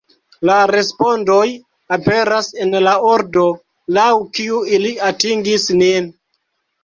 La 0.49 0.53
respondoj 0.69 1.43
aperas 1.97 2.47
en 2.63 2.73
la 2.87 2.93
ordo 3.11 3.43
laŭ 3.99 4.07
kiu 4.39 4.61
ili 4.79 4.95
atingis 5.11 5.69
nin. 5.83 6.09